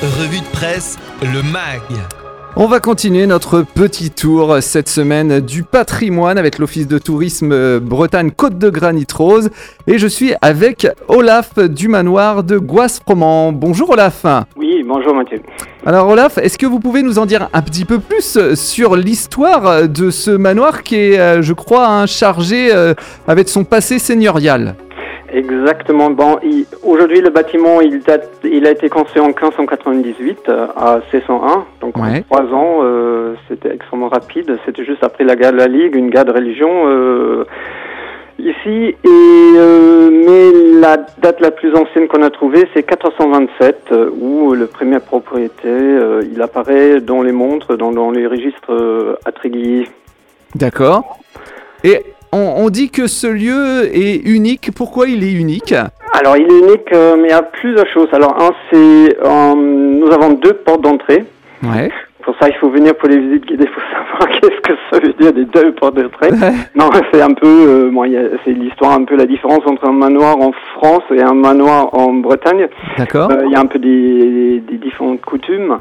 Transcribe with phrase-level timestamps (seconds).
[0.00, 1.82] Revue de presse, le MAG.
[2.54, 8.30] On va continuer notre petit tour cette semaine du patrimoine avec l'Office de tourisme Bretagne
[8.30, 9.50] Côte de Granit Rose.
[9.88, 13.50] Et je suis avec Olaf du manoir de Goisse-Froment.
[13.50, 14.24] Bonjour Olaf.
[14.56, 15.42] Oui, bonjour Mathieu.
[15.84, 19.88] Alors Olaf, est-ce que vous pouvez nous en dire un petit peu plus sur l'histoire
[19.88, 22.94] de ce manoir qui est, euh, je crois, un chargé euh,
[23.26, 24.76] avec son passé seigneurial?
[25.32, 26.10] Exactement.
[26.10, 26.38] Bon,
[26.82, 31.96] aujourd'hui le bâtiment il date, il a été construit en 1598 euh, à C101, donc
[31.98, 32.18] Ouais.
[32.18, 34.58] en trois ans, euh, c'était extrêmement rapide.
[34.64, 37.44] C'était juste après la guerre de la Ligue, une guerre de religion euh,
[38.38, 38.94] ici.
[39.04, 44.54] Et euh, mais la date la plus ancienne qu'on a trouvée, c'est 1427, euh, où
[44.54, 49.88] le premier propriétaire, euh, il apparaît dans les montres, dans, dans les registres euh, atrégliers.
[50.54, 51.18] D'accord.
[51.84, 54.70] Et on, on dit que ce lieu est unique.
[54.76, 55.74] Pourquoi il est unique?
[56.14, 58.08] Alors, il est unique, euh, mais il y a plusieurs choses.
[58.12, 61.24] Alors, un, c'est euh, nous avons deux portes d'entrée.
[61.62, 61.90] Ouais.
[62.22, 63.82] Pour ça, il faut venir pour les visites guidées pour
[64.20, 66.30] savoir qu'est-ce que ça veut dire des deux portes d'entrée.
[66.74, 69.92] Non, c'est un peu, euh, bon, il c'est l'histoire un peu la différence entre un
[69.92, 72.68] manoir en France et un manoir en Bretagne.
[72.98, 73.30] D'accord.
[73.30, 75.78] Euh, il y a un peu des, des différentes coutumes.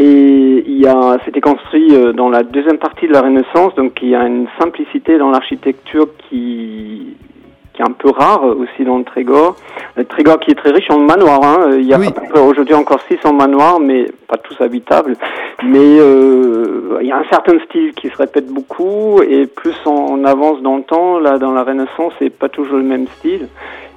[0.00, 3.98] Et il y a, c'était construit euh, dans la deuxième partie de la Renaissance, donc
[4.00, 7.16] il y a une simplicité dans l'architecture qui,
[7.74, 9.56] qui est un peu rare aussi dans le Trégor.
[9.96, 11.44] Le Trégor qui est très riche en manoirs.
[11.44, 11.70] Hein.
[11.76, 12.08] Il y a Oui.
[12.34, 15.16] aujourd'hui encore 600 manoirs, mais pas tous habitables.
[15.64, 20.24] Mais euh, il y a un certain style qui se répète beaucoup, et plus on,
[20.24, 23.48] avance dans le temps, là dans la Renaissance, c'est pas toujours le même style.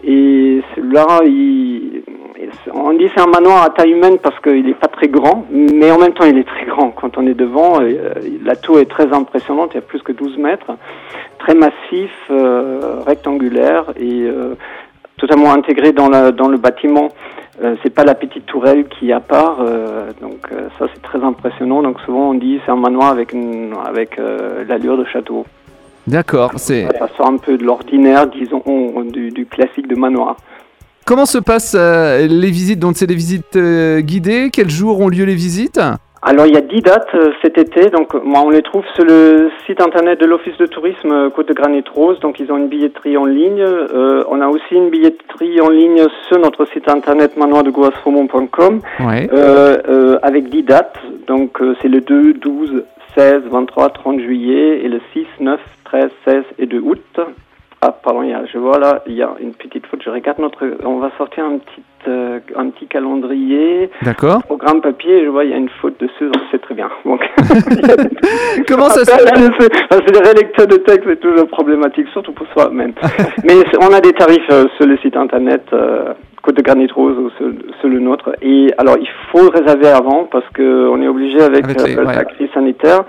[0.03, 2.02] Et celui-là, il,
[2.73, 5.91] on dit c'est un manoir à taille humaine parce qu'il n'est pas très grand, mais
[5.91, 6.91] en même temps il est très grand.
[6.91, 8.13] Quand on est devant, euh,
[8.43, 10.71] la tour est très impressionnante, il y a plus que 12 mètres,
[11.43, 14.55] très massif, euh, rectangulaire et euh,
[15.17, 17.09] totalement intégré dans, la, dans le bâtiment.
[17.61, 19.57] Euh, c'est pas la petite tourelle qui est à part,
[20.21, 21.83] donc ça c'est très impressionnant.
[21.83, 24.17] Donc souvent on dit c'est un manoir avec, une, avec
[24.67, 25.45] l'allure de château.
[26.07, 26.51] D'accord.
[26.57, 28.61] C'est Ça sort un peu de l'ordinaire, disons,
[29.05, 30.35] du, du classique de manoir.
[31.05, 34.49] Comment se passent euh, les visites Donc c'est des visites euh, guidées?
[34.51, 35.79] Quels jours ont lieu les visites?
[36.25, 39.03] Alors il y a 10 dates euh, cet été, donc moi on les trouve sur
[39.03, 42.69] le site internet de l'Office de tourisme Côte de Granit Rose, donc ils ont une
[42.69, 43.59] billetterie en ligne.
[43.61, 49.29] Euh, on a aussi une billetterie en ligne sur notre site internet manoirdegoisfromont.com Ouais.
[49.33, 50.97] euh, avec 10 dates,
[51.27, 52.85] donc c'est le 2, 12,
[53.17, 57.19] 16, 23, 30 juillet et le 6, 9, 13, 16 et 2 août.
[57.85, 60.09] Ah pardon, il y a, je vois là, il y a une petite faute, je
[60.09, 63.89] regarde notre, on va sortir un petit, euh, un petit calendrier.
[64.03, 64.41] D'accord.
[64.43, 66.89] Programme papier, je vois, il y a une faute dessus, c'est très bien.
[67.03, 67.19] Donc,
[68.69, 72.47] Comment ça se c'est parce que les relecteurs de texte, c'est toujours problématique, surtout pour
[72.53, 72.93] soi-même.
[73.43, 76.91] Mais c'est- on a des tarifs euh, sur le site internet euh, Côte de Granit
[76.93, 77.15] Rose
[77.79, 78.35] sur le nôtre.
[78.41, 82.03] Et alors, il faut réserver avant parce que on est obligé avec, Avec les- euh,
[82.05, 82.15] ouais.
[82.15, 83.05] la crise sanitaire.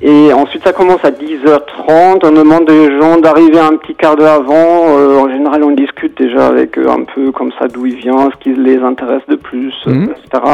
[0.00, 2.24] Et ensuite, ça commence à 10h30.
[2.24, 4.96] On demande aux gens d'arriver un petit quart d'heure avant.
[4.98, 8.30] Euh, en général, on discute déjà avec eux un peu comme ça d'où ils viennent,
[8.30, 10.10] ce qui les intéresse de plus, euh, Mhm.
[10.10, 10.44] etc.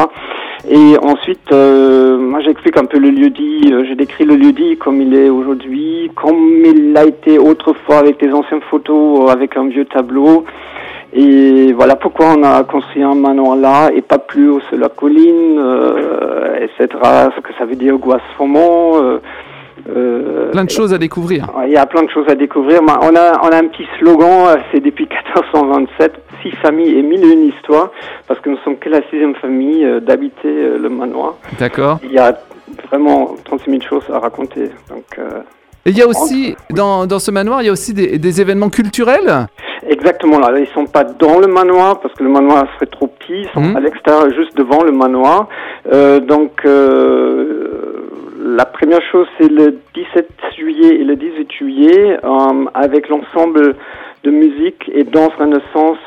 [0.71, 5.01] Et ensuite, euh, moi j'explique un peu le lieu-dit, euh, je décris le lieu-dit comme
[5.01, 9.67] il est aujourd'hui, comme il a été autrefois avec des anciennes photos, euh, avec un
[9.67, 10.45] vieux tableau.
[11.15, 14.89] Et voilà pourquoi on a construit un manoir là et pas plus haut sur la
[14.89, 16.87] colline, euh, etc.
[17.35, 19.03] Ce que ça veut dire Goisse-Fomont.
[19.03, 19.19] Euh,
[19.89, 21.47] euh, Plein de choses à découvrir.
[21.65, 22.79] Il y a plein de choses à découvrir.
[22.81, 27.23] On a, on a un petit slogan, euh, c'est depuis 1427, six familles et mille
[27.23, 27.91] et une histoires,
[28.27, 31.35] parce que nous sommes que la sixième famille euh, d'habiter euh, le manoir.
[31.59, 31.99] D'accord.
[32.03, 32.37] Il y a
[32.89, 34.69] vraiment 36 000 choses à raconter.
[34.89, 35.41] Donc, euh,
[35.85, 38.41] Et il y a aussi, dans, dans ce manoir, il y a aussi des, des
[38.41, 39.47] événements culturels
[39.87, 43.41] exactement là, ils sont pas dans le manoir, parce que le manoir serait trop petit,
[43.43, 43.77] ils sont Mhm.
[43.77, 45.47] à l'extérieur, juste devant le manoir.
[45.91, 48.09] Euh, donc, euh,
[48.45, 50.27] la première chose, c'est le 17
[50.57, 53.75] juillet et le 18 juillet, euh, avec l'ensemble
[54.23, 55.97] de musique et danse renaissance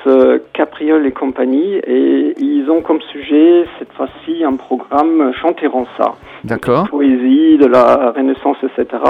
[0.55, 1.75] Capriole et compagnie.
[1.87, 6.15] Et ils ont comme sujet, cette fois-ci, un programme Chanter en ça.
[6.43, 6.89] D'accord.
[6.89, 9.03] Poésie, de la renaissance, etc.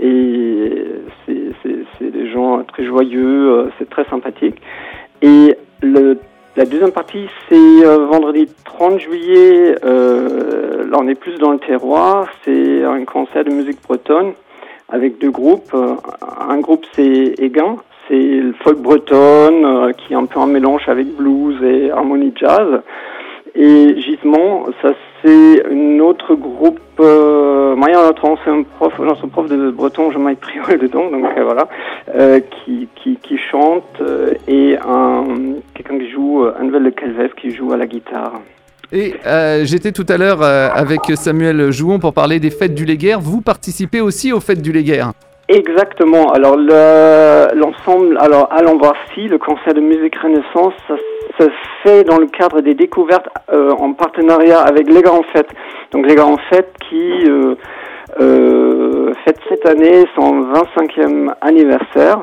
[0.00, 0.72] Et
[1.26, 4.56] c'est- des gens très joyeux, euh, c'est très sympathique.
[5.22, 9.74] Et la deuxième partie, c'est euh, vendredi 30 juillet.
[9.84, 12.28] Euh, là, on est plus dans le terroir.
[12.44, 14.32] C'est un concert de musique bretonne
[14.88, 15.74] avec deux groupes.
[16.48, 17.76] Un groupe, c'est Egan.
[18.08, 22.32] C'est le folk bretonne euh, qui est un peu un mélange avec blues et harmonie
[22.34, 22.80] jazz.
[23.54, 24.90] Et Gisement, ça
[25.22, 26.80] c'est un autre groupe.
[27.76, 28.92] Moi, y a notre ancien prof,
[29.32, 31.68] prof de breton, Jean-Marie Priol dedans, donc euh, voilà,
[32.14, 35.24] euh, qui, qui, qui chante euh, et un
[35.74, 38.40] quelqu'un qui joue, euh, Anvel de Calvez qui joue à la guitare.
[38.92, 42.84] Et euh, j'étais tout à l'heure euh, avec Samuel Jouon pour parler des fêtes du
[42.84, 43.20] Léguerre.
[43.20, 45.12] Vous participez aussi aux fêtes du Léguerre?
[45.48, 46.32] Exactement.
[46.32, 50.74] Alors le- l'ensemble, alors à l'Embrassi, le concert de musique Renaissance,
[51.38, 51.50] ça se
[51.82, 55.50] fait dans le cadre des découvertes euh, en partenariat avec Les Grands Fêtes.
[55.92, 56.96] Donc Les Grands Fêtes qui
[57.28, 57.29] euh, euh, fête
[59.62, 62.20] cette année son 25e anniversaire.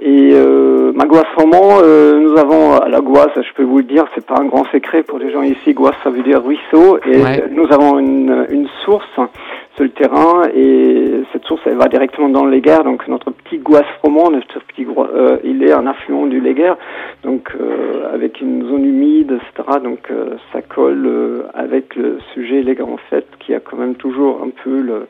[0.00, 3.84] Et euh, ma Goisse Roman, euh, nous avons à la Goisse, je peux vous le
[3.84, 5.72] dire, c'est pas un grand secret pour les gens ici.
[5.72, 7.44] Goisse, ça veut dire ruisseau, et Ouais.
[7.52, 12.44] nous avons une, une source sur le terrain, et cette source, elle va directement dans
[12.44, 12.82] le Léguerre.
[12.82, 16.76] Donc notre petit Goisse Roman, notre petit, euh, il est un affluent du Léguerre,
[17.22, 19.78] donc euh, avec une zone humide, etc.
[19.82, 23.94] Donc euh, ça colle euh, avec le sujet Les Grands Fêtes, qui a quand même
[23.94, 25.06] toujours un peu le,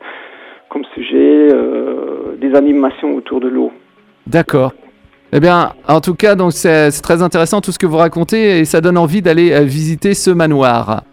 [0.75, 3.71] comme sujet euh, des animations autour de l'eau.
[4.27, 4.73] D'accord.
[5.31, 8.65] Eh bien, en tout cas, donc c'est très intéressant tout ce que vous racontez et
[8.65, 11.03] ça donne envie d'aller euh, visiter ce manoir.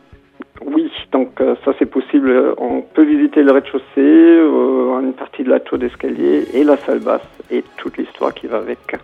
[0.67, 2.55] Oui, donc euh, ça c'est possible.
[2.59, 6.99] On peut visiter le rez-de-chaussée, euh, une partie de la tour d'escalier et la salle
[6.99, 8.97] basse et toute l'histoire qui va avec.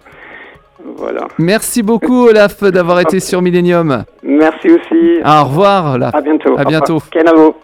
[0.84, 1.28] Voilà.
[1.38, 4.04] Merci beaucoup, Olaf, d'avoir été sur Millennium.
[4.24, 5.20] Merci aussi.
[5.24, 6.14] Au revoir, Olaf.
[6.16, 6.58] À bientôt.
[6.58, 6.98] À bientôt.
[7.12, 7.54] Kenavo.